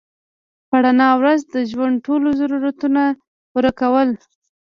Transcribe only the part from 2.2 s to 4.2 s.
ضرورتونه پوره کول